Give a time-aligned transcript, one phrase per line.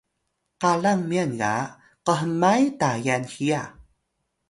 [0.61, 1.55] qalang myan ga
[2.17, 3.61] khmay Tayal hiya